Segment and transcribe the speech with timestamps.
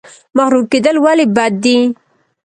[0.37, 1.77] مغرور کیدل ولې بد دي؟